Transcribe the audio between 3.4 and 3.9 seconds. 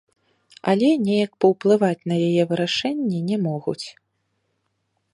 могуць.